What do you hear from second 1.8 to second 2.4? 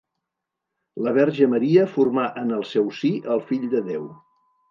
formà